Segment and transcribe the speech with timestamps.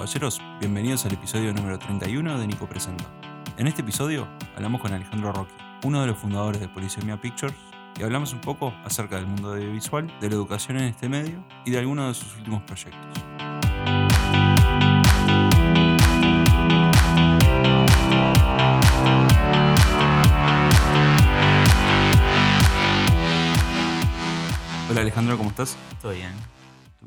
[0.00, 3.04] caballeros, bienvenidos al episodio número 31 de Nico Presenta.
[3.58, 4.26] En este episodio
[4.56, 5.52] hablamos con Alejandro Rocky,
[5.84, 7.54] uno de los fundadores de Polisemia Pictures,
[7.98, 11.72] y hablamos un poco acerca del mundo audiovisual, de la educación en este medio y
[11.72, 12.98] de algunos de sus últimos proyectos.
[24.88, 25.76] Hola Alejandro, ¿cómo estás?
[26.00, 26.32] Todo bien.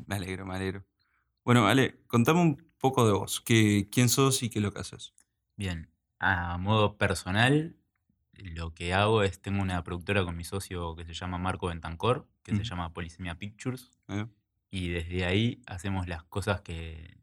[0.06, 0.84] Me alegro, me alegro.
[1.44, 3.40] Bueno, Ale, contame un poco de vos.
[3.40, 5.14] ¿Qué, ¿Quién sos y qué es lo que haces?
[5.56, 5.90] Bien.
[6.18, 7.76] A modo personal,
[8.32, 12.28] lo que hago es, tengo una productora con mi socio que se llama Marco Bentancor,
[12.42, 14.26] que se llama Polisemia Pictures, ¿Eh?
[14.70, 17.20] y desde ahí hacemos las cosas que,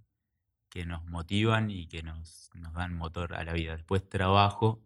[0.70, 3.74] que nos motivan y que nos, nos dan motor a la vida.
[3.78, 4.84] Después trabajo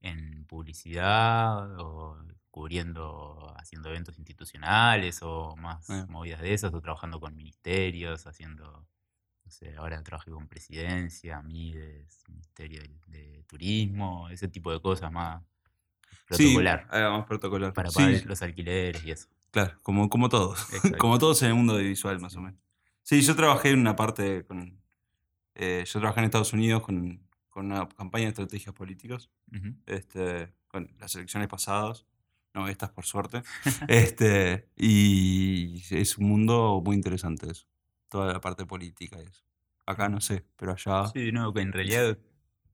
[0.00, 2.18] en publicidad o
[2.50, 6.06] cubriendo, haciendo eventos institucionales o más Eh.
[6.08, 8.86] movidas de esas, o trabajando con ministerios, haciendo,
[9.48, 15.10] no sé, ahora trabajé con presidencia, MIDES, Ministerio de, de Turismo, ese tipo de cosas
[15.10, 15.42] más
[16.26, 17.72] protocolar, Sí, ah, más protocolar.
[17.72, 19.28] para Sí, pagar los alquileres y eso.
[19.50, 20.70] claro, como, como todos.
[20.74, 20.98] Exacto.
[20.98, 22.60] como todos en el mundo audiovisual, más o menos.
[23.02, 24.82] Sí, yo trabajé en una parte con.
[25.54, 29.30] eh, yo trabajé en Estados Unidos con, con una campaña de estrategias políticas.
[29.86, 32.04] Este, con las elecciones pasadas.
[32.52, 33.42] No, estas por suerte.
[33.88, 37.66] este, y es un mundo muy interesante eso.
[38.08, 39.42] Toda la parte política y eso.
[39.86, 41.06] Acá no sé, pero allá.
[41.12, 42.18] Sí, no, que en realidad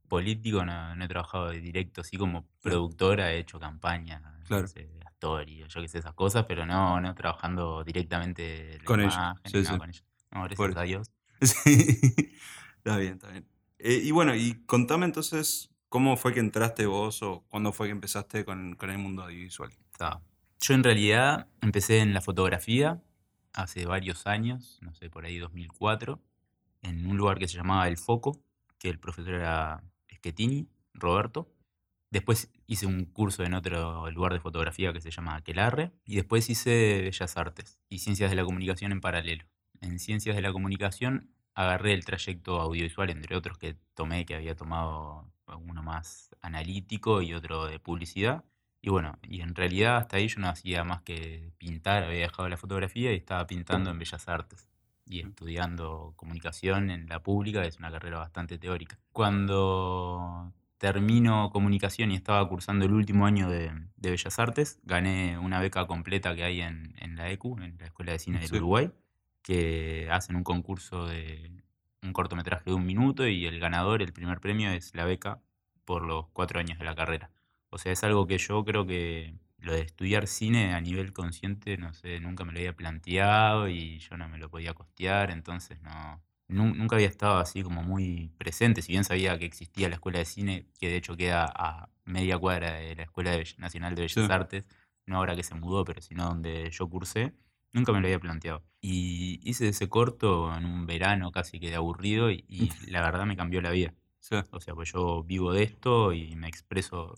[0.08, 4.68] político no, no he trabajado de directo, así como productora he hecho campaña, no Claro.
[4.68, 9.00] sé, Astori, o yo qué sé, esas cosas, pero no, no trabajando directamente la Con
[9.00, 9.78] ellos, imagen, sí, no, sí.
[9.78, 10.04] con ellos.
[10.30, 11.10] No, gracias Por- a Dios.
[11.40, 12.36] Sí,
[12.78, 13.46] está bien, está bien.
[13.78, 17.92] Eh, y bueno, y contame entonces cómo fue que entraste vos o cuándo fue que
[17.92, 19.70] empezaste con, con el mundo audiovisual.
[19.90, 20.20] Está.
[20.60, 23.02] Yo en realidad empecé en la fotografía
[23.54, 26.20] hace varios años, no sé, por ahí 2004,
[26.82, 28.42] en un lugar que se llamaba El Foco,
[28.78, 31.50] que el profesor era Schettini, Roberto.
[32.10, 35.92] Después hice un curso en otro lugar de fotografía que se llama Aquelarre.
[36.04, 39.44] Y después hice Bellas Artes y Ciencias de la Comunicación en paralelo.
[39.80, 44.54] En Ciencias de la Comunicación agarré el trayecto audiovisual, entre otros que tomé, que había
[44.54, 48.44] tomado uno más analítico y otro de publicidad.
[48.86, 52.50] Y bueno, y en realidad hasta ahí yo no hacía más que pintar, había dejado
[52.50, 54.68] la fotografía y estaba pintando en Bellas Artes
[55.06, 58.98] y estudiando comunicación en la pública, que es una carrera bastante teórica.
[59.10, 65.60] Cuando termino comunicación y estaba cursando el último año de, de Bellas Artes, gané una
[65.60, 68.56] beca completa que hay en, en la ECU, en la Escuela de Cine del Sí.
[68.56, 68.90] Uruguay,
[69.40, 71.62] que hacen un concurso de
[72.02, 75.40] un cortometraje de un minuto y el ganador, el primer premio, es la beca
[75.86, 77.30] por los cuatro años de la carrera.
[77.74, 81.76] O sea, es algo que yo creo que lo de estudiar cine a nivel consciente,
[81.78, 85.80] no sé, nunca me lo había planteado y yo no me lo podía costear, entonces
[85.82, 89.96] no, nu- nunca había estado así como muy presente, si bien sabía que existía la
[89.96, 94.02] escuela de cine, que de hecho queda a media cuadra de la Escuela Nacional de
[94.02, 94.30] Bellas Sí.
[94.30, 94.64] Artes,
[95.06, 97.34] no ahora que se mudó, pero sino donde yo cursé,
[97.72, 98.62] nunca me lo había planteado.
[98.80, 103.26] Y hice ese corto en un verano casi que de aburrido y, y la verdad
[103.26, 103.94] me cambió la vida.
[104.20, 107.16] Sí, O sea, pues yo vivo de esto y me expreso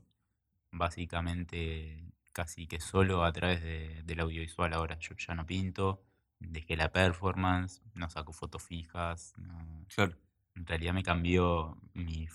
[0.78, 4.98] básicamente casi que solo a través de- del audiovisual ahora.
[4.98, 6.02] Yo ya no pinto,
[6.38, 9.32] dejé la performance, no saco fotos fijas.
[9.38, 10.16] no- claro.
[10.54, 12.28] En realidad me cambió mi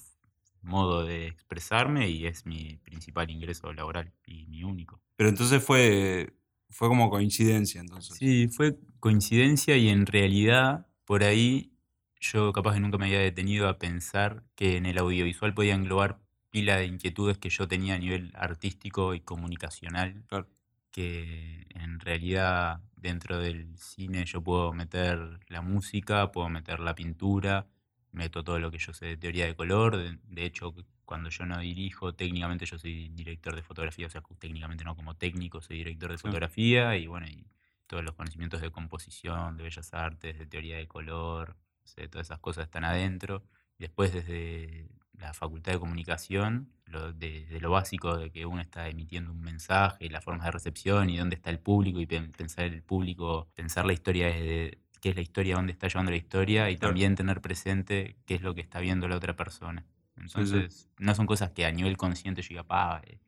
[0.61, 5.01] modo de expresarme y es mi principal ingreso laboral y mi único.
[5.15, 6.33] Pero entonces fue,
[6.69, 8.17] fue como coincidencia, entonces.
[8.17, 11.73] Sí, fue coincidencia y en realidad por ahí
[12.19, 16.19] yo capaz que nunca me había detenido a pensar que en el audiovisual podía englobar
[16.51, 20.47] pila de inquietudes que yo tenía a nivel artístico y comunicacional, Claro.
[20.91, 27.67] que en realidad dentro del cine yo puedo meter la música, puedo meter la pintura,
[28.11, 30.73] meto todo lo que yo sé de teoría de color, de, de hecho
[31.05, 35.15] cuando yo no dirijo, técnicamente yo soy director de fotografía, o sea, técnicamente no como
[35.17, 36.23] técnico, soy director de Sí.
[36.29, 37.47] fotografía y bueno, y
[37.87, 42.39] todos los conocimientos de composición, de bellas artes, de teoría de color, sé, todas esas
[42.39, 43.43] cosas están adentro.
[43.77, 44.87] Después desde
[45.21, 49.41] la facultad de comunicación, lo, de, de lo básico de que uno está emitiendo un
[49.41, 53.49] mensaje, las formas de recepción y dónde está el público y pen- pensar el público,
[53.55, 56.89] pensar la historia desde qué es la historia, dónde está llevando la historia y Claro.
[56.91, 59.85] también tener presente qué es lo que está viendo la otra persona.
[60.17, 63.19] Entonces, no son cosas que a nivel consciente yo diga, pa, eh,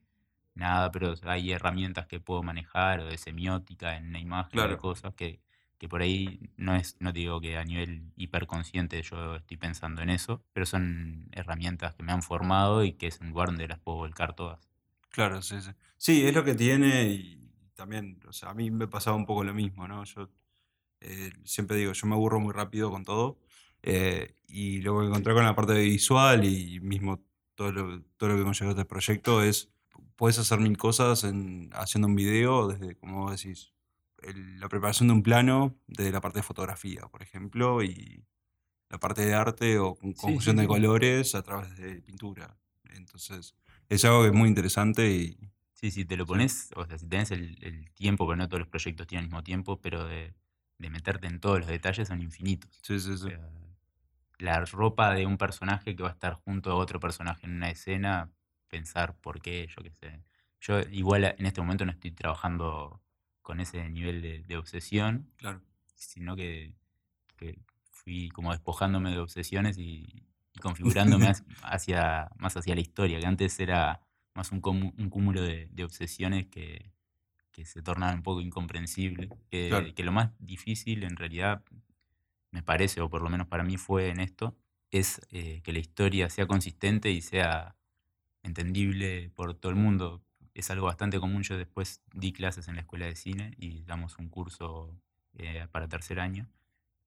[0.55, 5.13] nada, pero hay herramientas que puedo manejar o de semiótica en una imagen, de cosas
[5.15, 5.41] que,
[5.83, 10.09] que por ahí no es, no digo que a nivel hiperconsciente yo estoy pensando en
[10.11, 13.79] eso, pero son herramientas que me han formado y que es un lugar donde las
[13.79, 14.69] puedo volcar todas.
[15.09, 15.71] Claro, sí, sí.
[15.97, 19.43] Sí, es lo que tiene y también, o sea, a mí me pasaba un poco
[19.43, 20.03] lo mismo, ¿no?
[20.05, 20.29] Yo
[21.01, 23.39] eh, siempre digo, yo me aburro muy rápido con todo
[23.83, 27.23] Eh, y lo que encontré con la parte visual y mismo
[27.55, 29.71] todo lo, todo lo que conlleva este proyecto es,
[30.15, 33.73] puedes hacer mil cosas en, haciendo un video, desde, como decís,
[34.25, 38.25] el- la preparación de un plano, de la parte de fotografía, por ejemplo, y
[38.89, 42.57] la parte de arte o con- conjunción sí, de colores a través de pintura.
[42.85, 43.55] Entonces,
[43.89, 45.37] es algo que es muy interesante y
[45.73, 48.59] Sí, si te lo pones, o sea, si tenés el, el tiempo, porque no todos
[48.59, 50.33] los proyectos tienen el mismo tiempo, pero de,
[50.77, 52.71] de meterte en todos los detalles son infinitos.
[52.81, 53.29] sí, sí, O sí.
[53.29, 53.49] sea,
[54.39, 57.71] la ropa de un personaje que va a estar junto a otro personaje en una
[57.71, 58.31] escena,
[58.69, 60.23] pensar por qué, yo qué sé.
[60.61, 63.02] Yo igual en este momento no estoy trabajando
[63.43, 65.61] con ese nivel de, de obsesión, Claro.
[65.95, 66.73] sino que,
[67.37, 67.59] que
[67.91, 71.31] fui como despojándome de obsesiones y, y configurándome
[71.61, 74.01] hacia- más hacia la historia, que antes era
[74.33, 76.91] más un, cúmulo de, de obsesiones que,
[77.51, 79.29] que se tornaban un poco incomprensibles.
[79.51, 79.93] Que, Claro.
[79.93, 81.63] que lo más difícil en realidad,
[82.51, 84.57] me parece, o por lo menos para mí fue en esto,
[84.91, 87.75] es eh, que la historia sea consistente y sea
[88.43, 90.22] entendible por todo el mundo.
[90.53, 91.43] Es algo bastante común.
[91.43, 94.95] Yo después di clases en la escuela de cine y damos un curso
[95.37, 96.47] eh, para tercer año.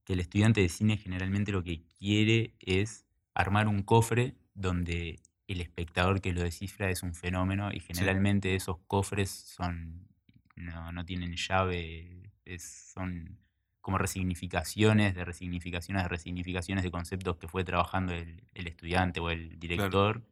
[0.04, 3.04] Que el estudiante de cine generalmente lo que quiere es
[3.34, 8.78] armar un cofre donde el espectador que lo descifra es un fenómeno y generalmente esos
[8.86, 10.08] cofres son
[10.56, 13.38] no, no tienen llave, es- son
[13.80, 19.30] como resignificaciones de resignificaciones de resignificaciones de conceptos que fue trabajando el, el estudiante o
[19.30, 20.22] el director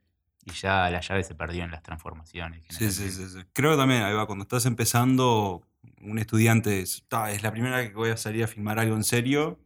[0.45, 2.65] y ya la llave se perdió en las transformaciones.
[2.69, 3.39] Sí, sí, sí, sí.
[3.53, 5.63] Creo que también, ahí va, cuando estás empezando,
[6.03, 8.97] un estudiante es, "Ta, es la primera vez que voy a salir a filmar algo
[8.97, 9.59] en serio,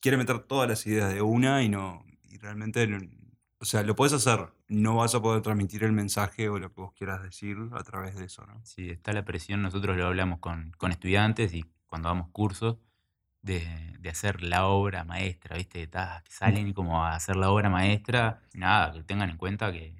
[0.00, 2.88] quiere meter todas las ideas de una y no, y realmente,
[3.58, 6.80] o sea, lo puedes hacer, no vas a poder transmitir el mensaje o lo que
[6.80, 8.60] vos quieras decir a través de eso, ¿no?
[8.64, 12.76] Sí, está la presión, nosotros lo hablamos con, con estudiantes y cuando damos cursos,
[13.44, 13.62] de,
[14.00, 15.88] de hacer la obra maestra, ¿viste?
[15.88, 15.98] Que
[16.30, 19.94] salen como a hacer la obra maestra, nada, que tengan en cuenta que,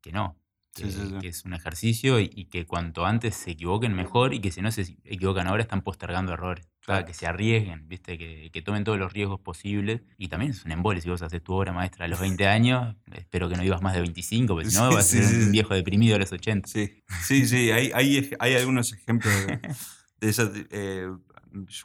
[0.00, 0.36] que no,
[0.74, 1.14] que, Sí, sí, sí.
[1.20, 4.62] que es un ejercicio y, y que cuanto antes se equivoquen mejor y que si
[4.62, 6.66] no se equivocan ahora están postergando errores.
[6.66, 7.06] Ta, Claro.
[7.06, 8.16] que se arriesguen, ¿viste?
[8.16, 10.00] Que, que tomen todos los riesgos posibles.
[10.16, 12.96] Y también es un embole si vos haces tu obra maestra a los 20 años,
[13.12, 15.74] espero que no vivas más de 25, porque si no vas a ser un viejo
[15.74, 16.66] deprimido a los 80.
[16.68, 19.60] Sí, sí, sí, hay, hay, hay algunos ejemplos de,
[20.20, 20.50] de esa.
[20.70, 21.08] eh,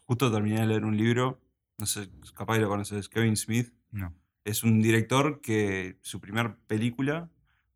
[0.05, 1.41] justo terminé de leer un libro,
[1.77, 3.73] no sé, capaz que lo conoces, Kevin Smith.
[3.91, 4.13] No.
[4.45, 7.29] Es un director que su primer película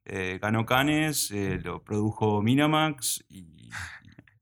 [0.09, 3.69] eh, ganó Cannes, eh, lo produjo Miramax y, y,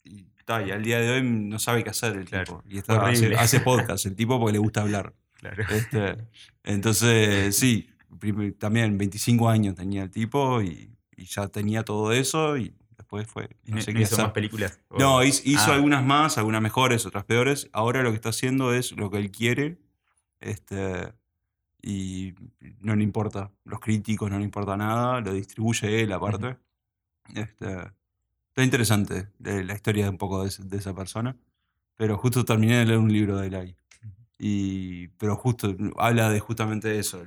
[0.03, 2.63] y ta, y al día de hoy no sabe qué hacer el Claro, tipo.
[2.69, 5.13] Y está, hace, hace podcast el tipo porque le gusta hablar.
[5.33, 5.63] Claro.
[5.69, 6.17] Este,
[6.63, 7.89] entonces, sí,
[8.59, 13.49] también 25 años tenía el tipo y, y ya tenía todo eso y después fue,
[13.65, 14.25] ¿Y no no, sé no qué hizo hacer.
[14.25, 14.79] más películas?
[14.89, 17.69] ¿O- No, hizo, hizo Ah, algunas más, algunas mejores, otras peores.
[17.73, 19.77] Ahora lo que está haciendo es lo que él quiere.
[20.39, 21.11] Este,
[21.85, 22.35] y
[22.81, 26.57] no le importa los críticos, no le importa nada, lo distribuye él aparte.
[27.35, 27.67] Este,
[28.49, 31.37] está interesante eh, la historia un poco de, de esa persona.
[31.97, 33.77] Pero justo terminé de leer un libro de él ahí.
[34.39, 37.23] Y, pero justo habla de justamente eso.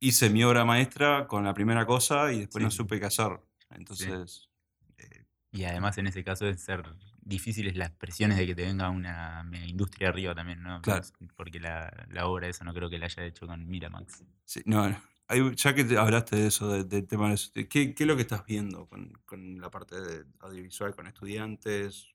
[0.00, 2.76] Hice mi obra maestra con la primera cosa y después Sí, no sí.
[2.78, 3.40] supe qué hacer.
[3.70, 4.50] Entonces,
[4.98, 6.82] eh, Y además en ese caso deben ser
[7.24, 10.82] difíciles las presiones de que te venga una mega industria arriba también, ¿no?
[10.82, 11.02] Claro.
[11.36, 14.24] Porque la, la obra esa no creo que la haya hecho con Miramax.
[14.44, 15.00] Sí, no, no.
[15.28, 18.06] Hay- ya que te hablaste de eso, de- del tema de eso, ¿qué, qué es
[18.06, 22.08] lo que estás viendo con, con la parte de audiovisual, con estudiantes?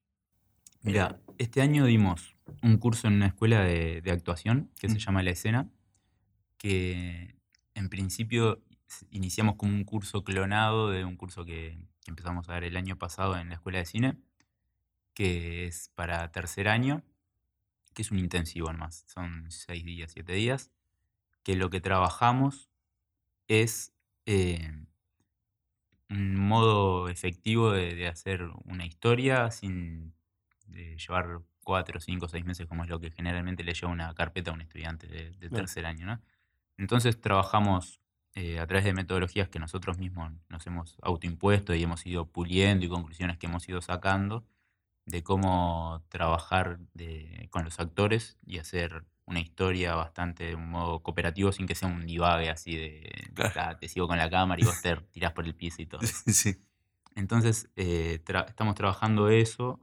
[0.84, 5.00] Mira, este año dimos un curso en una escuela de, de actuación que se Mm.
[5.00, 5.70] llama La Escena,
[6.58, 7.36] que
[7.74, 8.64] en principio
[9.10, 12.98] iniciamos como un curso clonado de un curso que, que empezamos a dar el año
[12.98, 14.18] pasado en la escuela de cine,
[15.17, 17.01] que es para tercer año,
[17.95, 20.69] que es un intensivo nomás, son seis días, siete días,
[21.41, 22.69] que lo que trabajamos
[23.47, 23.95] es
[24.27, 24.71] eh,
[26.12, 30.13] un modo efectivo de, de hacer una historia sin
[30.67, 34.51] de llevar cuatro, cinco, seis meses, como es lo que generalmente le lleva una carpeta
[34.51, 36.05] a un estudiante de, tercer año.
[36.05, 36.21] ¿no?
[36.77, 38.01] Entonces trabajamos
[38.36, 42.86] eh, a través de metodologías que nosotros mismos nos hemos autoimpuesto y hemos ido puliendo
[42.86, 44.45] y conclusiones que hemos ido sacando
[45.08, 51.04] de cómo trabajar de- con los actores y hacer una historia bastante de un modo
[51.04, 53.54] cooperativo sin que sea un divague así de Claro.
[53.54, 56.02] "Ta, te sigo con la cámara y vos te tirás por el piso y todo
[56.28, 56.58] sí.
[57.16, 59.80] Entonces, eh, tra- estamos trabajando eso.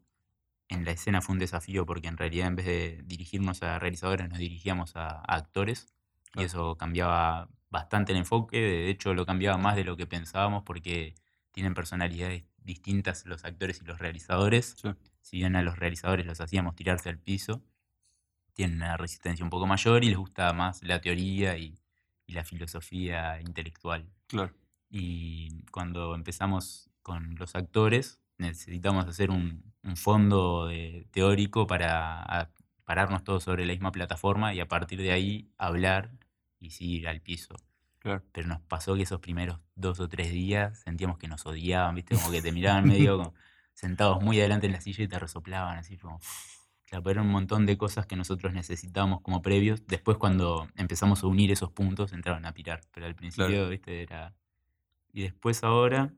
[0.68, 4.28] En la escena fue un desafío porque en realidad en vez de dirigirnos a realizadores
[4.30, 5.88] nos dirigíamos a, a actores
[6.34, 8.58] y eso cambiaba bastante el enfoque.
[8.60, 11.14] De hecho, lo cambiaba más de lo que pensábamos porque
[11.54, 14.74] tienen personalidades distintas los actores y los realizadores.
[14.82, 14.90] Sí.
[15.22, 17.62] Si bien a los realizadores los hacíamos tirarse al piso,
[18.54, 21.78] tienen una resistencia un poco mayor y les gusta más la teoría y,
[22.26, 24.10] y la filosofía intelectual.
[24.26, 24.54] Claro.
[24.90, 32.52] Y cuando empezamos con los actores, necesitamos hacer un, un fondo de- teórico para
[32.84, 36.12] pararnos todos sobre la misma plataforma y a partir de ahí hablar
[36.60, 37.54] y seguir al piso.
[38.04, 38.22] Claro.
[38.32, 42.14] Pero nos pasó que esos primeros dos o tres días sentíamos que nos odiaban, ¿viste?
[42.14, 43.34] Como que te miraban medio como
[43.72, 46.20] sentados muy adelante en la silla y te resoplaban, así como...
[46.84, 49.86] Claro, pero eran un montón de cosas que nosotros necesitábamos como previos.
[49.86, 54.02] Después cuando empezamos a unir esos puntos entraron a pirar, pero al principio, ¿viste?
[54.02, 54.34] Era...
[55.10, 56.12] Y después ahora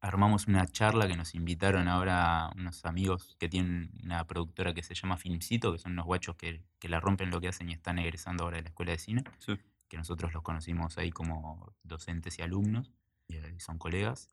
[0.00, 4.94] armamos una charla que nos invitaron ahora unos amigos que tienen una productora que se
[4.94, 8.00] llama Filmcito, que son unos guachos que, que la rompen lo que hacen y están
[8.00, 9.56] egresando ahora de la escuela de cine, Sí.
[9.88, 12.92] Que nosotros los conocimos ahí como docentes y alumnos,
[13.26, 14.28] y eh, son colegas.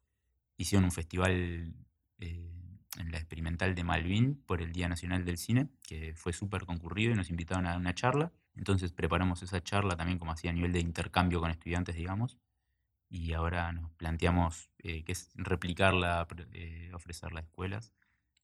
[0.57, 1.73] Hicieron un festival
[2.19, 2.51] eh,
[2.97, 7.13] en la experimental de Malvin por el Día Nacional del Cine, que fue súper concurrido
[7.13, 8.31] y nos invitaron a una charla.
[8.55, 12.37] Entonces preparamos esa charla también como así a nivel de intercambio con estudiantes, digamos
[13.09, 17.93] y ahora nos planteamos eh, que es replicarla, eh, ofrecerla a escuelas,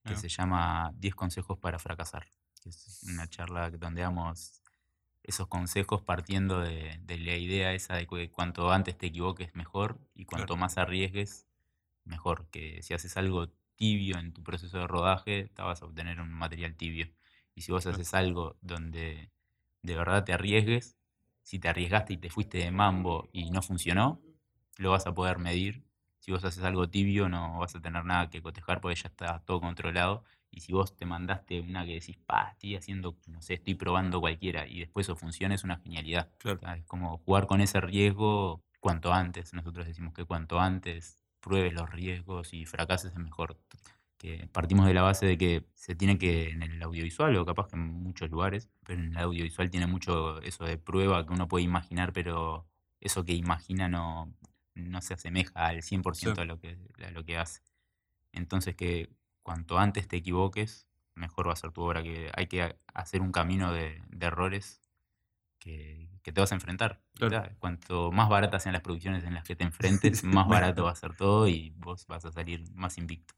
[0.04, 0.16] que Ah.
[0.16, 2.26] se llama 10 consejos para fracasar,
[2.60, 4.61] que es una charla donde damos
[5.22, 10.00] esos consejos partiendo de, de la idea esa de que cuanto antes te equivoques mejor
[10.14, 10.56] y cuanto Claro.
[10.56, 11.48] más arriesgues,
[12.04, 16.20] mejor, que si haces algo tibio en tu proceso de rodaje, te vas a obtener
[16.20, 17.08] un material tibio.
[17.54, 17.86] Y si vos Claro.
[17.86, 19.32] haces algo donde
[19.82, 20.98] de verdad te arriesgues,
[21.42, 24.22] si te arriesgaste y te fuiste de mambo y no funcionó,
[24.78, 25.84] lo vas a poder medir.
[26.22, 29.40] Si vos haces algo tibio, no vas a tener nada que cotejar porque ya está
[29.40, 30.22] todo controlado.
[30.52, 34.20] Y si vos te mandaste una que decís, pa, estoy haciendo, no sé, estoy probando
[34.20, 36.30] cualquiera y después eso funciona, es una genialidad.
[36.38, 36.58] Claro.
[36.58, 39.52] O sea, Es como jugar con ese riesgo cuanto antes.
[39.52, 43.58] Nosotros decimos que cuanto antes pruebes los riesgos y fracases es mejor.
[44.16, 47.66] Que partimos de la base de que se tiene que, en el audiovisual, o capaz
[47.66, 51.48] que en muchos lugares, pero en el audiovisual tiene mucho eso de prueba que uno
[51.48, 52.68] puede imaginar, pero
[53.00, 54.32] eso que imagina no,
[54.74, 56.40] no se asemeja al 100% Sí.
[56.42, 57.60] a, lo que, a lo que hace.
[58.32, 59.10] Entonces que
[59.42, 63.20] cuanto antes te equivoques, mejor va a ser tu obra, que hay que ha- hacer
[63.20, 64.80] un camino de, de errores
[65.58, 67.02] que, que te vas a enfrentar.
[67.14, 67.54] Claro.
[67.58, 70.96] Cuanto más baratas sean las producciones en las que te enfrentes, más barato va a
[70.96, 73.34] ser todo y vos vas a salir más invicto.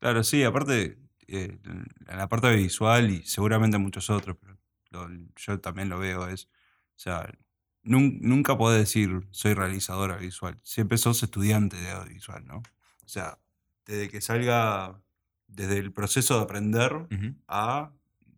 [0.00, 1.58] Claro, sí, aparte, eh,
[2.06, 4.58] la parte visual y seguramente muchos otros, pero
[4.90, 7.38] lo- yo también lo veo, es, o sea, nun-
[7.84, 12.58] nunca podés decir soy realizadora visual, siempre sos estudiante de audiovisual, ¿no?
[12.58, 13.38] O sea,
[13.86, 15.00] desde que salga,
[15.46, 17.06] desde el proceso de aprender
[17.48, 17.92] a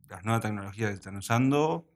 [0.08, 1.86] las nuevas tecnologías que están usando,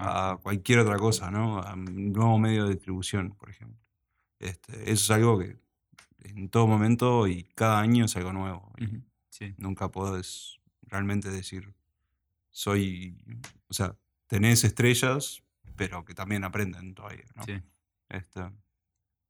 [0.00, 1.58] Ah, a cualquier otra cosa, ¿no?
[1.58, 3.80] A un nuevo medio de distribución, por ejemplo.
[4.38, 5.56] Este, eso es algo que
[6.20, 8.72] en todo momento y cada año es algo nuevo.
[9.28, 9.54] Sí.
[9.56, 11.74] Nunca podés realmente decir,
[12.50, 13.18] soy,
[13.68, 13.96] o sea,
[14.28, 15.42] tenés estrellas,
[15.78, 17.44] pero que también aprenden todavía, ¿no?
[17.44, 17.54] Sí.
[18.10, 18.40] Este,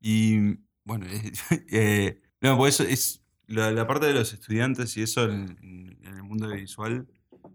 [0.00, 1.06] y bueno,
[1.70, 5.98] eh, no, pues eso es la, la parte de los estudiantes y eso en, en-
[6.06, 7.06] el mundo visual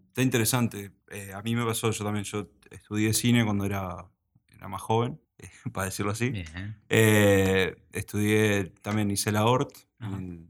[0.07, 0.91] está interesante.
[1.09, 4.09] Eh, a mí me pasó, yo también, yo estudié cine cuando era,
[4.47, 5.19] era más joven,
[5.73, 6.31] para decirlo así.
[6.89, 10.17] Eh, estudié también hice la ORT Ajá.
[10.17, 10.47] en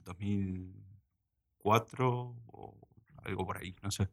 [1.57, 2.87] 2004 o
[3.23, 4.09] algo por ahí, no sé.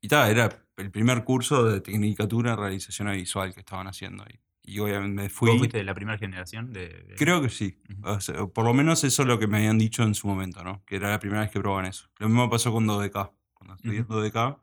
[0.00, 4.24] Eh, y tal, era el primer curso de Tecnicatura en Realización Audiovisual que estaban haciendo
[4.24, 4.40] ahí.
[4.62, 5.50] Y obviamente me fui.
[5.50, 7.80] ¿Vos fuiste de la primera generación de, de- Creo que sí.
[7.98, 8.08] Ujú.
[8.08, 10.62] O sea, por lo menos eso es lo que me habían dicho en su momento,
[10.62, 10.84] ¿no?
[10.84, 12.08] Que era la primera vez que probaban eso.
[12.18, 13.32] Lo mismo pasó con 2DK.
[13.54, 14.14] Cuando estudié Ujú.
[14.14, 14.58] 2DK,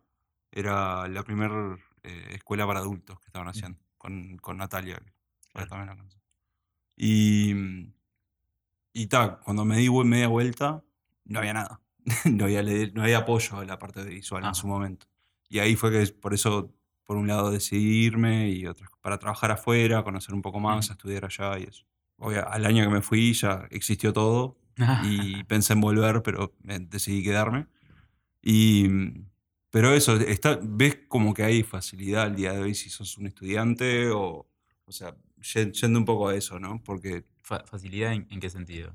[0.51, 3.79] era la primera escuela para adultos que estaban haciendo.
[3.97, 4.99] Con, con Natalia,
[5.51, 5.67] Claro.
[5.67, 6.05] también la.
[6.95, 7.93] Y.
[8.93, 10.83] Y ta, cuando me di media vuelta,
[11.25, 11.81] no había nada.
[12.25, 15.07] no, había, no había apoyo a la parte visual en su momento.
[15.49, 16.73] Y ahí fue que por eso,
[17.05, 21.25] por un lado, decidí irme y otro, para trabajar afuera, conocer un poco más, estudiar
[21.25, 21.85] allá y eso.
[22.17, 24.57] Obvia- al año que me fui ya existió todo
[25.03, 27.67] y pensé en volver, pero me- decidí quedarme.
[28.41, 28.87] Y,
[29.69, 33.27] pero eso, está, ves como que hay facilidad al día de hoy si sos un
[33.27, 34.47] estudiante o,
[34.85, 36.81] o sea, ye- yendo un poco a eso, ¿no?
[36.83, 38.93] Porque Fa- ¿Facilidad en, en qué sentido?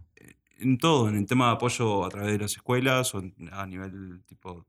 [0.58, 4.22] en todo, en el tema de apoyo a través de las escuelas o a nivel
[4.26, 4.64] tipo.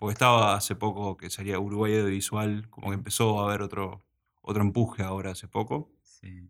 [0.00, 4.00] Porque estaba hace poco que salía Uruguay Audiovisual, como que empezó a haber otro,
[4.40, 5.92] otro empuje ahora hace poco.
[6.02, 6.48] Sí.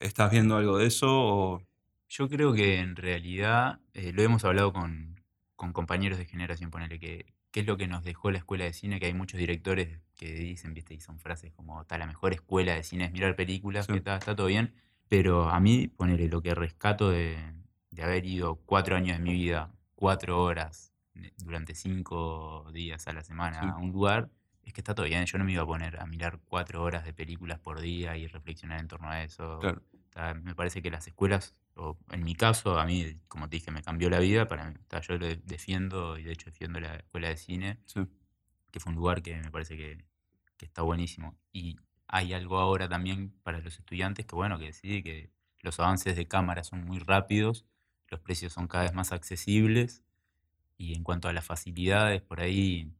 [0.00, 1.06] ¿Estás viendo algo de eso?
[1.08, 1.62] O,
[2.08, 5.20] Yo creo que en realidad eh, lo hemos hablado con,
[5.54, 8.74] con compañeros de generación, ponele que qué es lo que nos dejó la escuela de
[8.74, 12.34] cine, que hay muchos directores que dicen, viste, y son frases como, está la mejor
[12.34, 13.92] escuela de cine es mirar películas, Sí.
[13.92, 14.74] que está, está todo bien,
[15.08, 17.38] pero a mí, ponele lo que rescato de,
[17.90, 20.92] de haber ido cuatro años de mi vida, cuatro horas,
[21.38, 23.68] durante cinco días a la semana Sí.
[23.68, 24.30] a un lugar,
[24.62, 25.24] es que está todo bien.
[25.26, 28.26] Yo no me iba a poner a mirar cuatro horas de películas por día y
[28.26, 29.58] reflexionar en torno a eso.
[29.60, 29.82] Claro.
[29.92, 33.56] O sea, me parece que las escuelas, o en mi caso, a mí, como te
[33.56, 34.48] dije, me cambió la vida.
[34.48, 37.36] Para mí, o sea, yo lo de- defiendo, y de hecho defiendo la escuela de
[37.36, 38.00] cine, Sí.
[38.72, 40.04] que fue un lugar que me parece que,
[40.56, 41.36] que está buenísimo.
[41.52, 41.76] Y
[42.08, 45.30] hay algo ahora también para los estudiantes que, bueno, que sí, que
[45.60, 47.66] los avances de cámara son muy rápidos,
[48.08, 50.02] los precios son cada vez más accesibles,
[50.78, 52.94] y en cuanto a las facilidades, por ahí,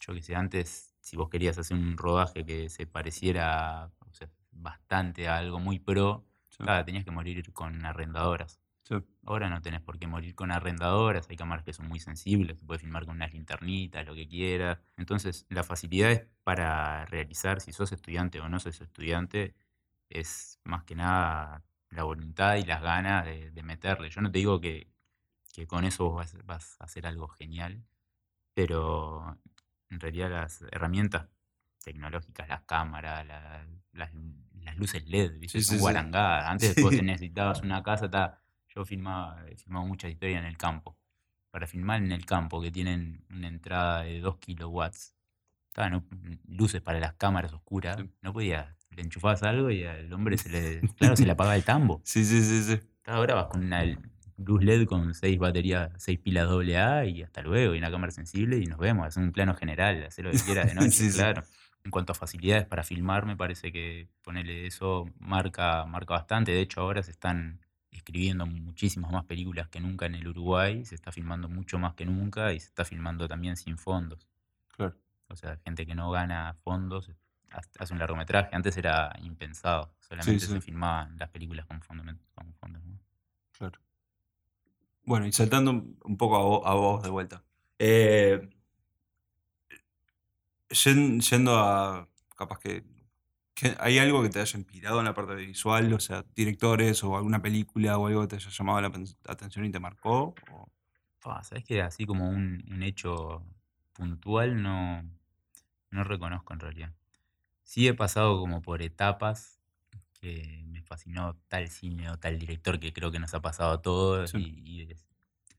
[0.00, 4.30] yo que sé, antes, si vos querías hacer un rodaje que se pareciera o sea,
[4.52, 6.64] bastante a algo muy pro, Sí.
[6.64, 8.60] claro, tenías que morir con arrendadoras.
[8.84, 8.96] Sí.
[9.26, 12.64] Ahora no tenés por qué morir con arrendadoras, hay cámaras que son muy sensibles, se
[12.66, 14.78] puede filmar con unas linternitas, lo que quieras.
[14.96, 19.54] Entonces, las facilidades para realizar, si sos estudiante o no sos estudiante,
[20.08, 24.10] es más que nada la voluntad y las ganas de, de meterle.
[24.10, 24.90] Yo no te digo que,
[25.58, 27.84] que con eso vos vas, vas a hacer algo genial,
[28.54, 29.38] pero
[29.90, 31.28] en realidad las herramientas
[31.82, 34.10] tecnológicas, las cámaras, la- las,
[34.60, 35.58] las luces LED, ¿viste?
[35.58, 35.82] Sí, son sí, sí.
[35.82, 36.46] guarangadas.
[36.50, 36.98] Antes vos Sí.
[36.98, 40.96] te necesitabas una casa, ta, yo filmaba, he filmado muchas historias en el campo.
[41.50, 45.14] Para filmar en el campo, que tienen una entrada de 2 kilowatts,
[45.72, 46.04] ta, no-
[46.46, 50.80] luces para las cámaras oscuras, no podía, le enchufabas algo y al hombre se le,
[50.98, 52.00] claro, se le apagaba el tambo.
[52.04, 52.80] Sí, sí, sí, sí.
[53.06, 53.82] Ahora vas con una
[54.38, 58.58] luz LED con seis baterías, seis pilas AA y hasta luego, y una cámara sensible
[58.58, 59.06] y nos vemos.
[59.08, 61.16] Es un plano general, hacer lo que quieras de noche, Sí, sí.
[61.18, 61.42] claro.
[61.84, 66.52] En cuanto a facilidades para filmar, me parece que ponerle eso marca, marca bastante.
[66.52, 70.94] De hecho, ahora se están escribiendo muchísimas más películas que nunca en el Uruguay, se
[70.94, 74.28] está filmando mucho más que nunca y se está filmando también sin fondos.
[74.76, 74.94] Claro.
[75.28, 77.10] O sea, gente que no gana fondos
[77.50, 78.54] ha- hace un largometraje.
[78.54, 80.52] Antes era impensado, solamente sí.
[80.52, 82.04] se filmaban las películas con, fondo-
[82.34, 82.84] con fondos.
[82.84, 82.98] ¿no?
[83.56, 83.80] Claro.
[85.08, 87.42] Bueno, y saltando un poco a vos, de vuelta.
[87.78, 88.46] Eh,
[90.70, 92.08] yen- yendo a.
[92.36, 92.84] Capaz que.
[93.80, 95.92] ¿Hay algo que te haya inspirado en la parte visual?
[95.92, 98.92] O sea, directores o alguna película o algo que te haya llamado la
[99.26, 100.34] atención y te marcó.
[100.52, 100.68] o-
[101.42, 103.44] ¿Sabes que así como un, hecho
[103.94, 105.02] puntual no,
[105.90, 106.94] no reconozco en realidad?
[107.64, 109.60] Sí he pasado como por etapas
[110.20, 114.30] que fascinó tal cine o tal director que creo que nos ha pasado a todos
[114.30, 114.38] Sí.
[114.64, 114.96] y, y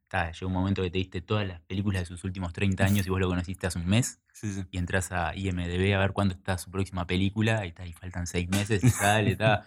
[0.08, 3.06] ta, llegó un momento que te diste todas las películas de sus últimos 30 años
[3.06, 4.64] y vos lo conociste hace un mes Sí, sí.
[4.72, 8.26] y entras a IMDB a ver cuándo está su próxima película y, ta, y faltan
[8.26, 9.66] seis meses y sale, ta.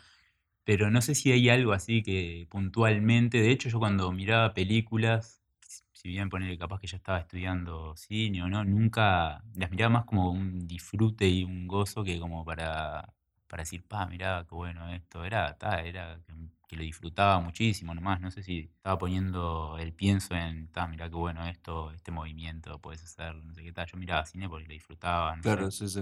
[0.64, 5.42] Pero no sé si hay algo así que puntualmente, de hecho yo cuando miraba películas,
[5.60, 9.90] si- si bien ponerle capaz que ya estaba estudiando cine o no, nunca las miraba
[9.92, 13.12] más como un disfrute y un gozo que como para,
[13.52, 16.32] para decir, pa, mirá, qué bueno esto, era, ta, era que,
[16.66, 21.10] que lo disfrutaba muchísimo nomás, no sé si estaba poniendo el pienso en, ta, mirá
[21.10, 24.64] qué bueno esto, este movimiento puedes hacer, no sé qué tal, yo miraba cine porque
[24.64, 25.50] lo disfrutaba, no sé.
[25.56, 26.00] Claro, sí, sí.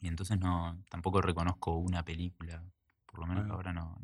[0.00, 2.60] Y entonces no, tampoco reconozco una película,
[3.06, 3.54] por lo menos va.
[3.54, 3.96] ahora no.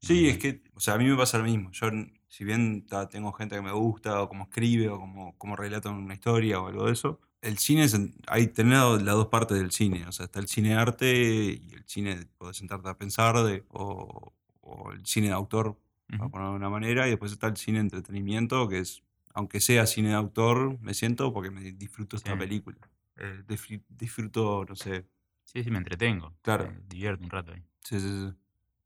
[0.00, 1.70] Sí, es que, o sea, a mí me pasa lo mismo.
[1.70, 1.86] Yo,
[2.26, 5.88] si bien ta, tengo gente que me gusta, o cómo escribe, o cómo, cómo relata
[5.90, 7.96] una historia o algo de eso, el cine, es,
[8.26, 10.06] hay tener las dos partes del cine.
[10.06, 13.36] O sea, está el cine de arte y el cine de poder sentarte a pensar,
[13.44, 17.46] de, o, o el cine de autor, para ponerlo de una manera, y después está
[17.48, 19.02] el cine de entretenimiento, que es,
[19.34, 22.38] aunque sea cine de autor, me siento porque me disfruto esta Sí.
[22.38, 22.78] película.
[23.16, 25.04] Eh, disfr- disfruto, no sé,
[25.44, 26.34] Sí, sí, me entretengo.
[26.42, 26.70] Claro.
[26.70, 27.62] Me divierto un rato ahí.
[27.82, 28.34] Sí, sí, sí.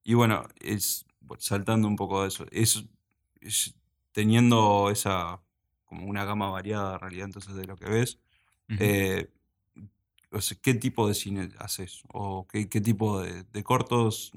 [0.04, 1.04] Y bueno, es
[1.38, 2.84] saltando un poco de eso, es,
[3.40, 3.74] es
[4.12, 5.40] teniendo esa
[5.84, 8.18] como una gama variada en realidad entonces de lo que ves,
[8.78, 9.28] Eh,
[10.30, 12.02] o sea, ¿qué tipo de cine haces?
[12.12, 14.32] ¿O qué, qué tipo de, de cortos,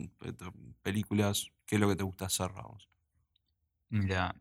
[0.81, 2.89] películas, qué es lo que te gusta hacer, vamos?
[3.89, 4.35] Mira,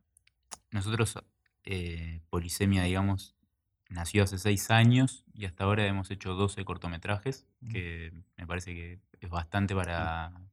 [0.73, 1.19] nosotros,
[1.65, 3.37] eh, Polisemia, digamos,
[3.91, 7.69] nació hace seis años y hasta ahora hemos hecho 12 cortometrajes, Mm.
[7.69, 10.49] que me parece que es bastante para,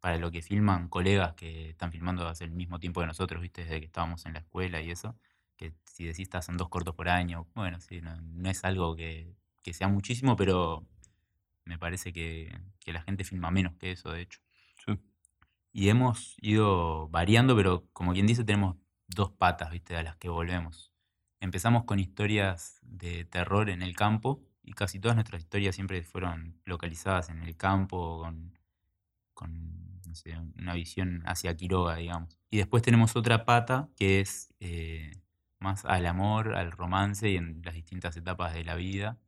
[0.00, 3.64] para lo que filman colegas que están filmando hace el mismo tiempo que nosotros, ¿viste?
[3.64, 5.18] Desde que estábamos en la escuela y eso.
[5.56, 9.34] Que si decís hacen dos cortos por año, bueno, sí, no, no es algo que,
[9.62, 10.86] que sea muchísimo, pero
[11.64, 14.40] me parece que, que la gente filma menos que eso, de hecho.
[14.84, 14.98] Sí.
[15.72, 18.76] Y hemos ido variando, pero como quien dice, tenemos
[19.08, 19.96] dos patas, ¿viste?
[19.96, 20.92] A las que volvemos.
[21.40, 26.60] Empezamos con historias de terror en el campo y casi todas nuestras historias siempre fueron
[26.64, 28.58] localizadas en el campo con,
[29.34, 32.38] con no sé, una visión hacia Quiroga, digamos.
[32.50, 35.12] Y después tenemos otra pata que es eh,
[35.58, 39.18] más al amor, al romance y en las distintas etapas de la vida,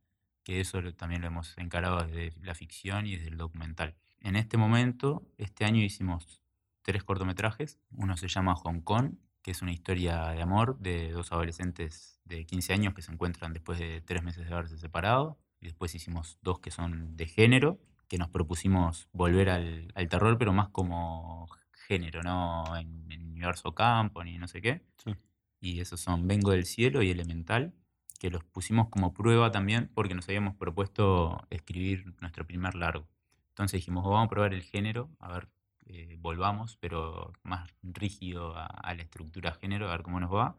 [0.43, 3.95] que eso también lo hemos encarado desde la ficción y desde el documental.
[4.21, 6.41] En este momento, este año hicimos
[6.81, 7.79] tres cortometrajes.
[7.91, 12.45] Uno se llama Hong Kong, que es una historia de amor de dos adolescentes de
[12.45, 15.39] 15 años que se encuentran después de tres meses de haberse separado.
[15.61, 20.37] Y después hicimos dos que son de género, que nos propusimos volver al, al terror,
[20.37, 21.47] pero más como
[21.87, 24.81] género, no en, en universo campo ni no sé qué.
[25.03, 25.15] Sí.
[25.61, 27.73] Y esos son Vengo del Cielo y Elemental,
[28.19, 33.07] que los pusimos como prueba también porque nos habíamos propuesto escribir nuestro primer largo.
[33.49, 35.49] Entonces dijimos, vamos a probar el género, a ver,
[35.85, 40.55] eh, volvamos, pero más rígido a, la estructura género, a ver cómo nos va.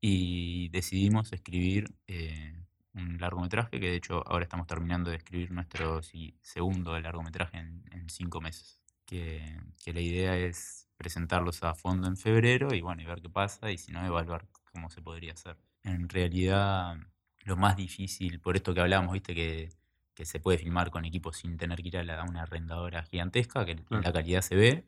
[0.00, 2.54] Y decidimos escribir eh,
[2.94, 6.00] un largometraje, que de hecho ahora estamos terminando de escribir nuestro
[6.42, 8.80] segundo largometraje en, cinco meses.
[9.06, 13.70] Que la idea es presentarlos a fondo en febrero y bueno, y ver qué pasa
[13.72, 15.56] y si no, evaluar cómo se podría hacer.
[15.82, 16.98] En realidad,
[17.44, 19.70] lo más difícil, por esto que hablábamos, viste que,
[20.12, 23.02] que se puede filmar con equipos sin tener que ir a, la- a una arrendadora
[23.02, 24.02] gigantesca, que Claro.
[24.02, 24.84] la calidad se ve,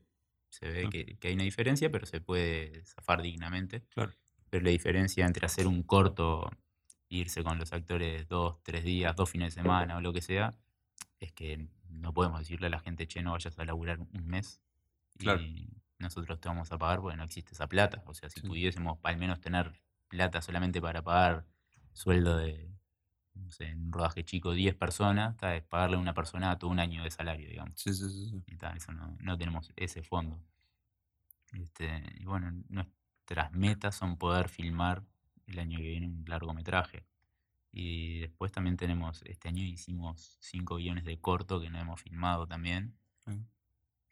[0.51, 0.91] se ve Claro.
[0.91, 3.81] que, que hay una diferencia, pero se puede zafar dignamente.
[3.95, 4.13] Claro.
[4.51, 6.51] Pero la diferencia entre hacer un corto,
[7.09, 10.53] irse con los actores dos, tres días, dos fines de semana o lo que sea,
[11.21, 14.61] es que no podemos decirle a la gente, che, no vayas a laburar un mes
[15.19, 15.41] Claro.
[15.41, 15.69] y
[16.03, 18.03] nosotros te vamos a pagar porque no existe esa plata.
[18.07, 18.47] O sea, si Sí.
[18.49, 21.47] pudiésemos al menos tener plata solamente para pagar
[21.93, 22.71] sueldo de,
[23.35, 26.71] no sé, en un rodaje chico, 10 personas, ta, es pagarle a una persona todo
[26.71, 27.81] un año de salario, digamos.
[27.81, 28.43] Sí, sí, sí.
[28.47, 30.43] Y ta, eso no, no tenemos ese fondo.
[31.53, 35.05] Este, y bueno, nuestras metas son poder filmar
[35.47, 37.07] el año que viene un largometraje.
[37.71, 42.47] Y después también tenemos, este año hicimos cinco guiones de corto que no hemos filmado
[42.47, 42.99] también.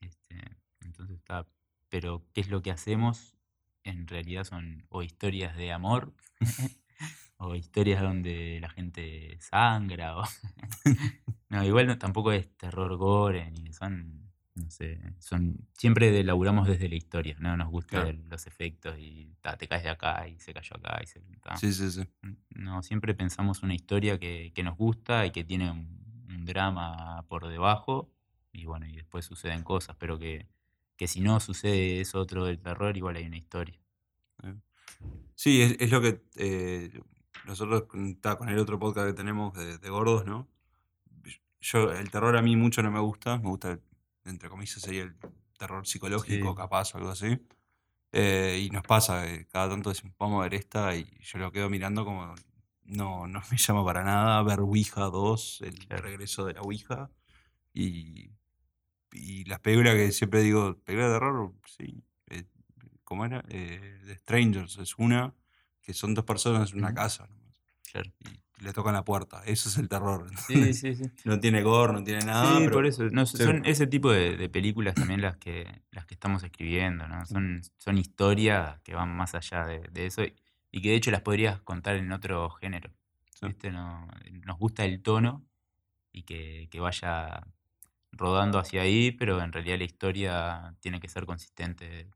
[0.01, 1.47] Este, entonces está,
[1.91, 3.37] pero ¿qué es lo que hacemos?
[3.85, 6.15] En realidad son o historias de amor
[7.37, 10.25] o historias donde la gente sangra o
[11.49, 16.89] no, igual no, tampoco es terror gore ni son no sé, son siempre laburamos desde
[16.89, 18.19] la historia, no nos gustan Claro.
[18.29, 21.57] los efectos y ta, te caes de acá y se cayó acá y se ta.
[21.57, 22.03] Sí, sí, sí.
[22.51, 27.25] No, siempre pensamos una historia que, que nos gusta y que tiene un, un drama
[27.29, 28.13] por debajo.
[28.53, 30.47] Y bueno, y después suceden cosas, pero que,
[31.01, 33.81] que si no sucede eso otro del terror, igual hay una historia.
[35.35, 37.01] Sí, es, es lo que eh,
[37.47, 37.85] nosotros
[38.21, 40.47] ta, con el otro podcast que tenemos de, de gordos, ¿no?
[41.61, 43.81] Yo, el terror a mí mucho no me gusta, me gusta,
[44.27, 45.17] entre comillas, sería el
[45.59, 46.57] terror psicológico, Sí.
[46.57, 47.39] capaz o algo así.
[48.13, 51.71] Eh, y nos pasa, cada tanto decimos, vamos a ver esta, y yo lo quedo
[51.71, 52.35] mirando como,
[52.85, 56.03] no, no me llama para nada ver Ouija 2, el Claro.
[56.03, 57.11] regreso de la Ouija.
[57.75, 58.33] Y,
[59.13, 62.03] y las películas que siempre digo, películas de terror, sí.
[62.29, 62.45] eh,
[63.05, 63.45] ¿Cómo era?
[63.49, 65.35] Eh, The Strangers es una,
[65.83, 67.55] que son dos personas en una casa nomás,
[67.91, 68.11] Claro.
[68.21, 69.43] y le tocan la puerta.
[69.47, 70.31] Eso es el terror.
[70.47, 71.05] Sí, sí, sí.
[71.25, 72.53] No tiene gore, no tiene nada.
[72.57, 73.05] Sí, pero por eso.
[73.11, 77.25] no, son ese tipo de, de películas también las que, las que estamos escribiendo, ¿no?
[77.27, 80.35] Son, son historias que van más allá de, de eso y,
[80.71, 82.93] y que de hecho las podrías contar en otro género.
[83.43, 83.71] ¿viste?
[83.73, 84.07] No,
[84.45, 85.45] nos gusta el tono
[86.13, 87.41] y que, que vaya
[88.13, 92.09] rodando hacia ahí, pero en realidad la historia tiene que ser consistente.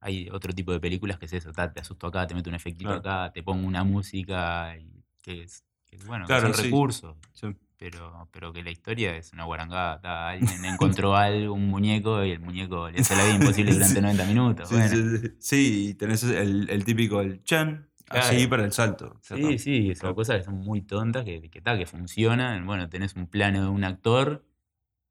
[0.00, 2.90] Hay otro tipo de películas que es eso, te asusto acá, te meto un efectito
[2.90, 3.00] Claro.
[3.00, 6.62] acá, te pongo una música, y que es, que, bueno, que Claro, son sí.
[6.64, 7.48] recursos Sí.
[7.78, 10.28] pero, pero que la historia es una guarangada.
[10.28, 10.64] Alguien
[11.02, 14.00] encontró algo, un muñeco, y el muñeco le hace la vida imposible durante Sí.
[14.02, 14.68] 90 minutos.
[14.68, 14.88] Sí, bueno.
[14.88, 15.28] sí, sí.
[15.38, 19.18] Sí, y tenés el, el típico, el chan, así para el salto.
[19.22, 20.14] Sí, sí, son Claro.
[20.14, 22.66] cosas que son muy tontas, que, que, ta, que funcionan.
[22.66, 24.44] Bueno, tenés un plano de un actor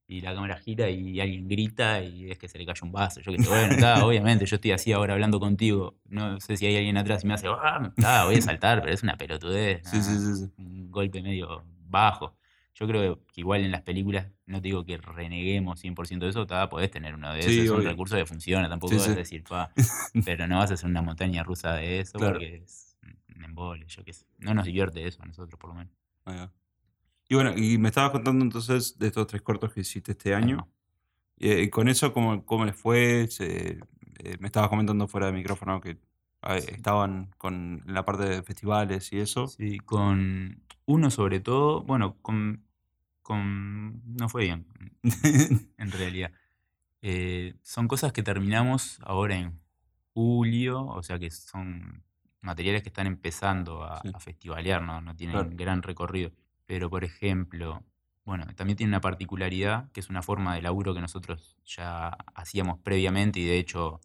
[0.08, 3.22] y la cámara gira y alguien grita y es que se le cayó un vaso.
[3.22, 5.98] Yo que sé, bueno, ta, obviamente, yo estoy así ahora hablando contigo.
[6.06, 8.94] No sé si hay alguien atrás y me hace, ah, ta, voy a saltar, pero
[8.94, 9.82] es una pelotudez.
[9.90, 10.52] Sí, sí, sí, sí.
[10.58, 12.36] Un golpe medio bajo.
[12.76, 16.48] Yo creo que igual en las películas, no te digo que reneguemos 100% de eso,
[16.48, 19.44] ta, podés tener uno de esos, es un recurso que funciona, tampoco vas a decir,
[19.44, 19.72] pa,
[20.26, 22.34] pero no vas a hacer una montaña rusa de eso Claro.
[22.34, 22.98] porque es
[23.36, 24.26] un embole, yo qué sé.
[24.40, 25.94] No nos divierte eso a nosotros, por lo menos.
[26.26, 26.52] Ahí va.
[27.34, 30.70] Y bueno, y me estabas contando entonces de estos tres cortos que hiciste este año.
[31.40, 33.26] Eh, con eso, ¿cómo, cómo les fue?
[33.28, 33.80] Se-
[34.20, 35.98] eh, me estabas comentando fuera de micrófono que
[36.44, 36.68] ah, Sí.
[36.76, 39.48] estaban con la parte de festivales y eso.
[39.48, 42.68] Sí, con uno sobre todo, bueno, con,
[43.24, 44.68] con no fue bien,
[45.80, 46.32] en realidad.
[47.02, 49.60] Eh, son cosas que terminamos ahora en
[50.14, 52.04] julio, o sea que son
[52.42, 54.12] materiales que están empezando a, Sí.
[54.14, 55.02] a festivalear, ¿no?
[55.02, 55.50] no tienen Claro.
[55.56, 56.32] gran recorrido.
[56.66, 57.84] Pero, por ejemplo,
[58.26, 62.80] bueno, también tiene una particularidad, que es una forma de laburo que nosotros ya hacíamos
[62.80, 64.00] previamente y de hecho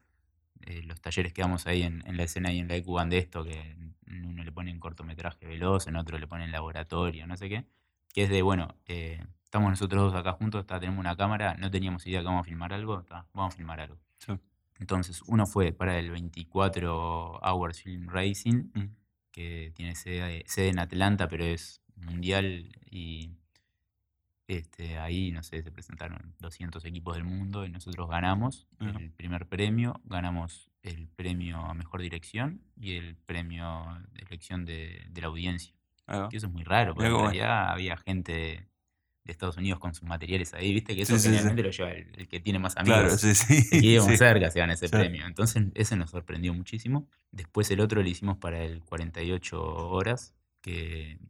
[0.63, 3.19] eh, los talleres que damos ahí en, en la escena y en la EcuBan de
[3.19, 3.59] esto, que
[4.07, 7.65] en uno le ponen cortometraje veloz, en otro le ponen laboratorio, no sé qué,
[8.13, 11.71] que es de, bueno, eh, estamos nosotros dos acá juntos, ta, tenemos una cámara, no
[11.71, 13.99] teníamos idea que vamos a filmar algo, ta, vamos a filmar algo.
[14.19, 14.33] Sí.
[14.81, 18.97] Entonces, uno fue para el 24 Hours Film Racing, Mm.
[19.31, 23.31] que tiene sede, sede en Atlanta, pero es mundial y
[24.49, 29.47] este, ahí, no sé, se presentaron 200 equipos del mundo y nosotros ganamos el primer
[29.47, 35.27] premio, ganamos el premio a mejor dirección y el premio de elección de, de la
[35.27, 35.75] audiencia.
[36.09, 36.31] Va.
[36.31, 38.69] Que eso es muy raro, porque en realidad había gente
[39.29, 42.09] de Estados Unidos con sus materiales ahí, viste que eso Sí, generalmente lo lleva el,
[42.17, 43.01] el que tiene más amigos.
[43.01, 43.69] Claro, sí, sí.
[43.69, 44.17] Que sí.
[44.17, 45.27] cerca se gana ese premio.
[45.27, 47.07] Entonces ese nos sorprendió muchísimo.
[47.31, 50.35] Después el otro lo hicimos para el 48 horas,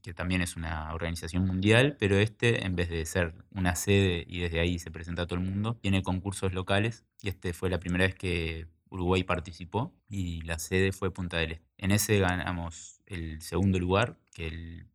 [0.03, 4.41] que, también es una organización mundial, pero este, en vez de ser una sede y
[4.41, 7.79] desde ahí se presenta a todo el mundo, tiene concursos locales y este fue la
[7.79, 11.69] primera vez que Uruguay participó y la sede fue Punta del Este.
[11.77, 14.87] En ese ganamos el segundo lugar, que el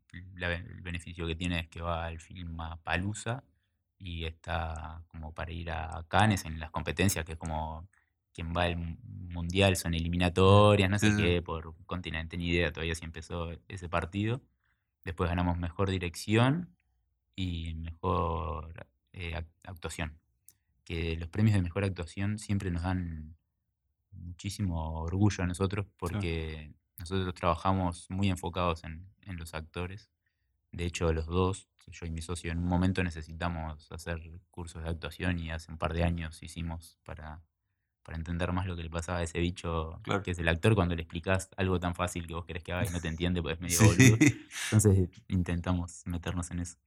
[0.81, 3.43] beneficio que tiene es que va al film Palusa
[3.97, 7.87] y está como para ir a Cannes en las competencias, que es como
[8.33, 8.97] quien va al mu-
[9.31, 11.21] mundial, son eliminatorias, no sé Sí, sí.
[11.23, 14.41] qué, por continente, ni idea todavía si empezó ese partido.
[15.05, 16.75] Después ganamos mejor dirección
[17.35, 20.19] y mejor eh, ac- actuación.
[20.85, 23.35] Que los premios de mejor actuación siempre nos dan
[24.11, 30.09] muchísimo orgullo a nosotros porque nosotros trabajamos muy enfocados en, en los actores.
[30.71, 34.89] De hecho, los dos, yo y mi socio, en un momento necesitamos hacer cursos de
[34.89, 37.43] actuación y hace un par de años hicimos para,
[38.03, 40.21] para entender más lo que le pasaba a ese bicho Claro.
[40.23, 42.85] que es el actor cuando le explicás algo tan fácil que vos querés que haga
[42.85, 43.85] y no te entiende, pues es medio Sí.
[43.85, 44.17] boludo.
[44.65, 46.77] Entonces intentamos meternos en eso.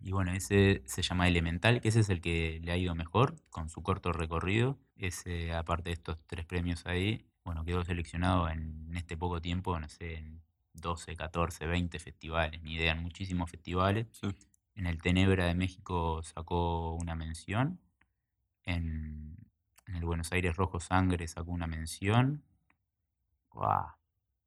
[0.00, 3.36] Y bueno, ese se llama Elemental, que ese es el que le ha ido mejor
[3.50, 4.78] con su corto recorrido.
[4.96, 9.78] Ese, aparte de estos tres premios ahí, bueno, quedó seleccionado en, en este poco tiempo,
[9.78, 10.42] no sé, en
[10.74, 14.06] 12, 14, 20 festivales, ni idea, en muchísimos festivales.
[14.12, 14.28] Sí.
[14.74, 17.78] En el Tenebra de México sacó una mención.
[18.64, 19.36] En,
[19.90, 22.44] en el Buenos Aires Rojo Sangre sacó una mención.
[23.50, 23.88] Guau,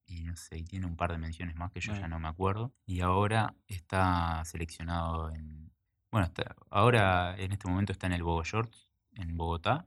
[0.06, 2.28] Y no sé, y tiene un par de menciones más que yo ya no me
[2.30, 2.74] acuerdo.
[2.86, 5.72] Y ahora está seleccionado en.
[6.12, 9.86] Bueno, está- ahora en este momento está en el Bogo Shorts, en Bogotá.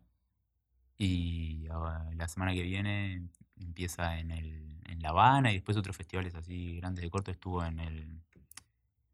[0.98, 5.96] Y ahora la semana que viene empieza en, el, en La Habana y después otros
[5.96, 7.30] festivales así grandes de corto.
[7.30, 8.20] Estuvo en el,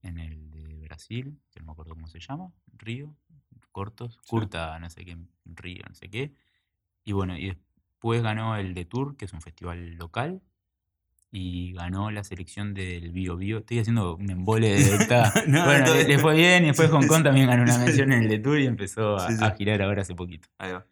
[0.02, 3.14] en el de Brasil, que no me acuerdo cómo se llama, Río,
[3.72, 5.16] cortos, Curta, no sé qué,
[5.56, 6.32] Río, no sé qué.
[7.04, 10.42] Y bueno, y después ganó el de Tour, que es un festival local.
[11.34, 13.58] Y ganó la selección del Bio Bio.
[13.60, 17.22] Estoy haciendo un embole de esta- No, bueno, le, fue bien y después Hong Kong
[17.24, 19.42] también ganó una mención en el de Tour y empezó a, Sí, sí.
[19.44, 20.48] a girar ahora hace poquito.
[20.58, 20.86] Ahí va.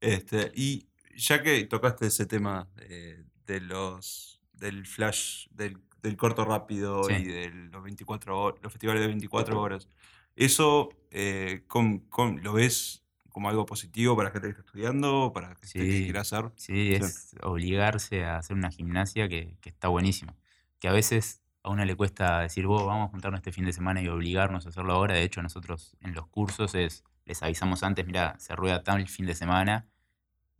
[0.00, 6.44] Este, y ya que tocaste ese tema eh, de los del flash, del, del corto
[6.44, 7.14] rápido Sí.
[7.14, 9.88] y de los 24 hor- los festivales de 24 horas,
[10.34, 13.03] ¿eso eh, com- com- lo ves
[13.34, 16.04] como algo positivo para la gente que está estudiando, para la gente que Sí.
[16.04, 16.52] quiere hacer?
[16.54, 20.36] Sí, es obligarse a hacer una gimnasia que, que está buenísima.
[20.78, 23.72] Que a veces a uno le cuesta decir, vos vamos a juntarnos este fin de
[23.72, 25.14] semana y obligarnos a hacerlo ahora.
[25.16, 29.26] De hecho, nosotros en los cursos es, les avisamos antes, mira, se rueda tal fin
[29.26, 29.88] de semana.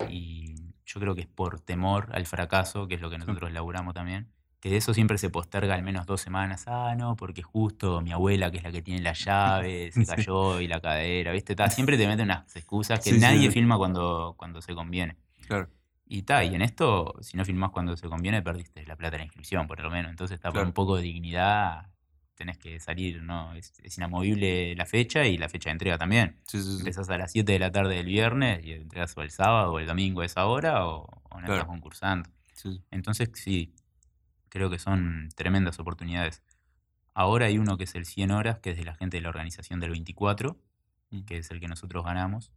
[0.09, 3.95] Y yo creo que es por temor al fracaso, que es lo que nosotros laburamos
[3.95, 4.33] también.
[4.65, 6.65] Que de eso siempre se posterga al menos dos semanas.
[6.69, 10.11] Ah, no, porque justo mi abuela, que es la que tiene la llave, se Sí.
[10.11, 11.55] cayó y la cadera, ¿viste?
[11.55, 13.51] Ta, siempre te meten unas excusas que Sí, nadie sí.
[13.51, 15.19] filma cuando, cuando se conviene.
[15.47, 15.69] Claro.
[16.07, 19.19] Y ta, y en esto, si no filmás cuando se conviene, perdiste la plata de
[19.19, 20.11] la inscripción, por lo menos.
[20.11, 21.91] Entonces, está por un poco de dignidad,
[22.35, 23.53] tenés que salir, ¿no?
[23.55, 26.41] Es, es inamovible la fecha y la fecha de entrega también.
[26.47, 26.79] Sí, sí, sí.
[26.79, 29.79] Empezás a las 7 de la tarde del viernes y entregas o el sábado o
[29.79, 31.53] el domingo a esa hora o, o no Claro.
[31.55, 32.31] estás concursando.
[32.91, 33.75] Entonces, sí,
[34.55, 36.43] creo que son tremendas oportunidades.
[37.15, 39.29] Ahora hay uno que es el 100 horas, que es de la gente de la
[39.31, 40.57] organización del 24,
[41.11, 41.25] Mm.
[41.25, 42.53] que es el que nosotros ganamos,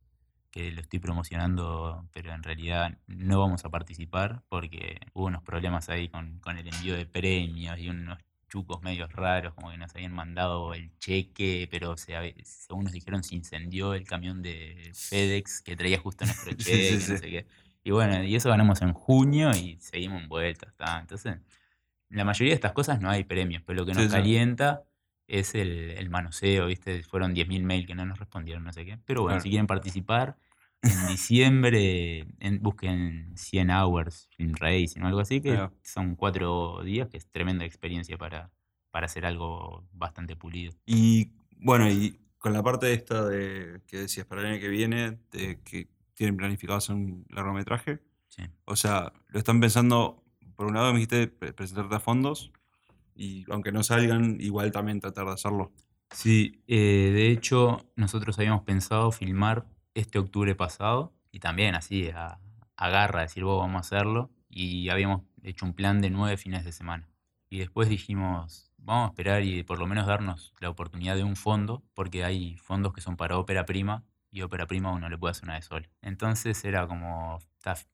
[0.51, 5.89] que lo estoy promocionando, pero en realidad no vamos a participar porque hubo unos problemas
[5.89, 8.17] ahí con, con el envío de premios y unos
[8.49, 12.13] chucos medios raros, como que nos habían mandado el cheque, pero se,
[12.45, 16.99] según nos dijeron se incendió el camión de FedEx que traía justo nuestro Sí, cheque,
[17.01, 17.47] sí, no sé qué.
[17.83, 20.73] Y bueno, y eso ganamos en junio y seguimos en vuelta.
[21.01, 21.37] Entonces,
[22.09, 24.83] la mayoría de estas cosas no hay premios, pero lo que nos Sí, calienta
[25.27, 27.03] es el, el manoseo, ¿viste?
[27.03, 28.97] Fueron 10.000 mails que no nos respondieron, no sé qué.
[29.05, 29.43] Pero bueno, Claro.
[29.43, 30.37] si quieren participar,
[30.83, 37.09] en diciembre en- busquen 100 Hours Film Racing o algo así, que son cuatro días,
[37.09, 38.51] que es tremenda experiencia para,
[38.91, 40.73] para hacer algo bastante pulido.
[40.85, 45.17] Y bueno, y con la parte esta de que decías para el año que viene,
[45.31, 48.43] de que tienen planificado hacer un largometraje, Sí.
[48.65, 50.23] o sea, lo están pensando,
[50.57, 52.51] por un lado me dijiste pre- presentarte a fondos,
[53.15, 55.71] y aunque no salgan, igual también tratar de hacerlo.
[56.11, 62.39] Sí, eh, de hecho, nosotros habíamos pensado filmar este octubre pasado y también así a,
[62.75, 64.29] a decir, vos vamos a hacerlo.
[64.49, 67.07] Y habíamos hecho un plan de nueve fines de semana.
[67.49, 71.35] Y después dijimos, vamos a esperar y por lo menos darnos la oportunidad de un
[71.35, 75.31] fondo, porque hay fondos que son para ópera prima y ópera prima uno le puede
[75.31, 75.89] hacer una de sol.
[76.01, 77.39] Entonces era como,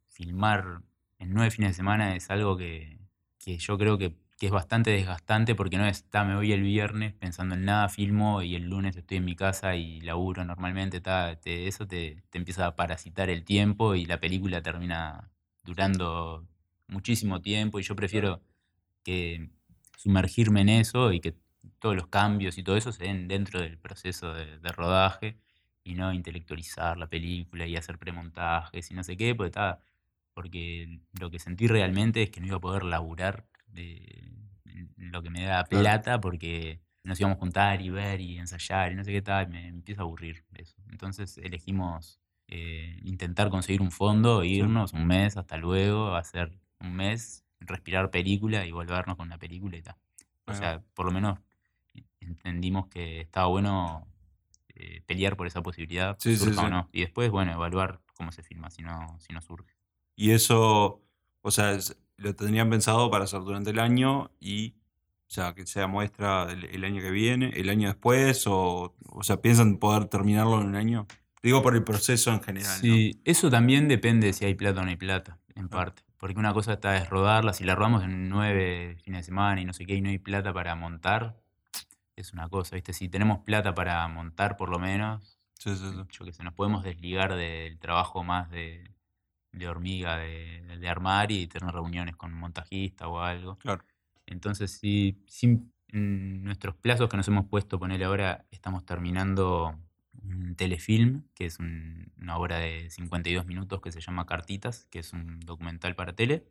[0.10, 0.82] filmar
[1.24, 3.00] en nueve fines de semana es algo que,
[3.40, 7.14] que yo creo que que es bastante desgastante porque no está, me voy el viernes
[7.14, 11.02] pensando en nada, filmo y el lunes estoy en mi casa y laburo normalmente,
[11.46, 15.32] eso te, empieza a parasitar el tiempo y la película termina
[15.64, 16.46] durando
[16.88, 18.42] muchísimo tiempo y yo prefiero
[19.04, 19.50] que
[19.98, 21.36] sumergirme en eso y que
[21.80, 25.38] todos los cambios y todo eso se den dentro del proceso de, rodaje
[25.86, 29.78] y no intelectualizar la película y hacer premontajes y no sé qué, porque,
[30.34, 34.32] porque lo que sentí realmente es que no iba a poder laburar de
[34.98, 38.96] lo que me da plata porque nos íbamos a juntar y ver y ensayar y
[38.96, 40.76] no sé qué tal, me, empieza a aburrir eso.
[40.90, 47.46] Entonces elegimos eh, intentar conseguir un fondo, irnos un mes, hasta luego, hacer un mes,
[47.60, 49.96] respirar película y volvernos con la película y tal.
[50.46, 51.40] O sea, por lo menos
[52.20, 54.08] entendimos que estaba bueno
[54.76, 56.18] eh, pelear por esa posibilidad,
[56.58, 56.90] o no.
[56.92, 59.74] Y después, bueno, evaluar cómo se filma, si no, si no surge.
[60.16, 61.02] Y eso,
[61.42, 61.78] o sea,
[62.18, 64.76] lo tendrían pensado para hacer durante el año y
[65.34, 69.42] o sea, que sea muestra el, año que viene, el año después, o, o sea,
[69.42, 71.08] piensan poder terminarlo en un año.
[71.42, 72.80] Digo por el proceso en general.
[72.80, 76.04] Sí, eso también depende si hay plata o no hay plata, en parte.
[76.18, 79.66] Porque una cosa está es rodarla, si la rodamos en nueve fines de semana y
[79.66, 81.36] no sé qué, y no hay plata para montar,
[82.16, 82.94] es una cosa, ¿viste?
[82.94, 86.84] Si tenemos plata para montar por lo menos, sí, sí, yo que sé, nos podemos
[86.84, 88.90] desligar del trabajo más de,
[89.54, 93.58] de hormiga, de, de, armar y tener reuniones con un montajista o algo.
[93.58, 93.86] Claro.
[94.26, 99.80] Entonces, si, sin nuestros plazos que nos hemos puesto, ponerle ahora, estamos terminando
[100.24, 105.14] un telefilm, que es una obra de 52 minutos que se llama Cartitas, que es
[105.14, 106.46] un documental para tele.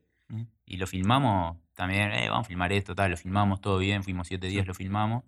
[0.65, 4.29] Y lo filmamos también, eh, vamos a filmar esto, tal, lo filmamos todo bien, fuimos
[4.29, 5.25] siete días, lo filmamos,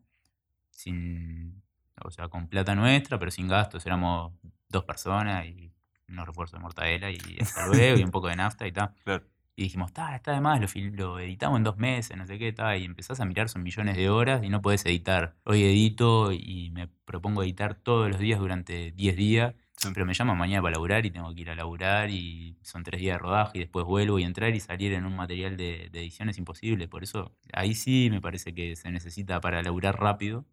[0.71, 1.63] sin,
[2.03, 4.33] o sea, con plata nuestra, pero sin gastos, éramos
[4.71, 5.74] dos personas y
[6.09, 8.95] unos refuerzos de mortadela y hasta luego y un poco de nafta y tal.
[9.05, 9.25] Claro.
[9.57, 12.49] Y dijimos, está, está de más, lo, lo, editamos en dos meses, no sé qué,
[12.49, 12.77] está.
[12.77, 15.37] Y empezás a mirar, son millones de horas y no podés editar.
[15.45, 19.55] Hoy edito y me propongo editar todos los días durante 10 días,
[19.93, 23.01] pero me llaman mañana para laburar y tengo que ir a laburar y son tres
[23.01, 26.29] días de rodaje y después vuelvo y entrar y salir en un material de, edición
[26.29, 26.89] es imposible.
[26.89, 30.47] Por eso ahí sí me parece que se necesita para laburar rápido,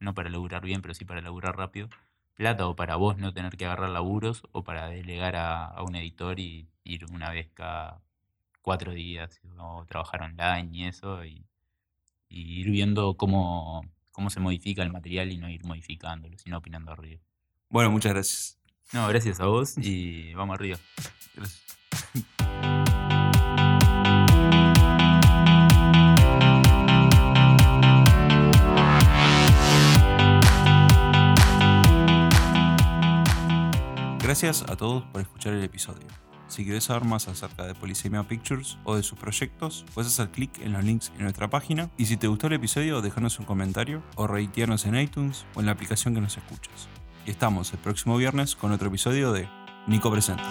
[0.00, 1.88] no para laburar bien, pero sí para laburar rápido,
[2.34, 5.94] plata o para vos no tener que agarrar laburos o para delegar a, a un
[5.96, 8.02] editor y ir una vez cada
[8.64, 11.44] cuatro días o trabajar online y eso, y,
[12.30, 17.20] ir viendo cómo, cómo se modifica el material y no ir modificándolo, sino opinando arriba.
[17.68, 18.58] Bueno, muchas gracias.
[18.92, 20.78] No, gracias a vos y vamos arriba.
[21.34, 21.62] Gracias.
[34.34, 36.08] Gracias a todos por escuchar el episodio.
[36.48, 40.50] Si quieres saber más acerca de Polisemia Pictures o de sus proyectos, puedes hacer clic
[40.58, 41.88] en los links en nuestra página.
[41.96, 45.66] Y si te gustó el episodio, déjanos un comentario o reitearnos en iTunes o en
[45.66, 46.88] la aplicación que nos escuches.
[47.24, 49.48] Y estamos el próximo viernes con otro episodio de
[49.86, 50.42] Nico Presenta.